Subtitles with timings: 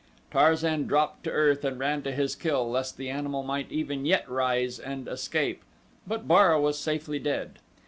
[0.31, 4.27] Tarzan dropped to earth and ran to his kill, lest the animal might even yet
[4.27, 5.61] rise and escape;
[6.07, 7.59] but Bara was safely dead.